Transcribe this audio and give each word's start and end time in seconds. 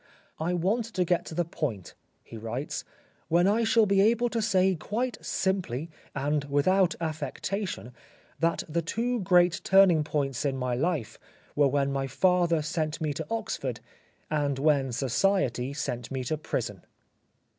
"I 0.49 0.55
want 0.55 0.85
to 0.85 1.05
get 1.05 1.25
to 1.27 1.35
the 1.35 1.45
point," 1.45 1.93
he 2.23 2.35
writes," 2.35 2.83
when 3.27 3.45
I 3.47 3.63
shall 3.63 3.85
be 3.85 4.01
able 4.01 4.29
to 4.29 4.41
say 4.41 4.73
quite 4.73 5.23
simply, 5.23 5.91
and 6.15 6.43
without 6.45 6.95
affectation, 6.99 7.93
that 8.39 8.63
the 8.67 8.81
two 8.81 9.19
great 9.19 9.61
turning 9.63 10.03
points 10.03 10.43
in 10.43 10.57
my 10.57 10.73
life 10.73 11.19
were 11.55 11.67
when 11.67 11.91
my 11.91 12.07
father 12.07 12.63
sent 12.63 12.99
me 12.99 13.13
to 13.13 13.27
Oxford, 13.29 13.79
and 14.31 14.57
when 14.57 14.91
society 14.91 15.71
sent 15.71 16.09
me 16.09 16.23
to 16.23 16.35
prison." 16.35 16.81